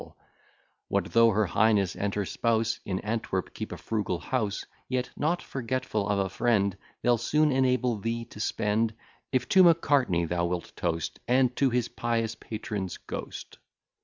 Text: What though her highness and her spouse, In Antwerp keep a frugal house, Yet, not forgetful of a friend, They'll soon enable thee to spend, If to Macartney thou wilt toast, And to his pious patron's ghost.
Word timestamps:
What 0.87 1.13
though 1.13 1.29
her 1.29 1.45
highness 1.45 1.95
and 1.95 2.15
her 2.15 2.25
spouse, 2.25 2.79
In 2.85 2.97
Antwerp 3.01 3.53
keep 3.53 3.71
a 3.71 3.77
frugal 3.77 4.17
house, 4.17 4.65
Yet, 4.89 5.11
not 5.15 5.43
forgetful 5.43 6.09
of 6.09 6.17
a 6.17 6.27
friend, 6.27 6.75
They'll 7.03 7.19
soon 7.19 7.51
enable 7.51 7.99
thee 7.99 8.25
to 8.25 8.39
spend, 8.39 8.95
If 9.31 9.47
to 9.49 9.61
Macartney 9.61 10.25
thou 10.25 10.45
wilt 10.47 10.75
toast, 10.75 11.19
And 11.27 11.55
to 11.57 11.69
his 11.69 11.87
pious 11.87 12.33
patron's 12.33 12.97
ghost. 12.97 13.59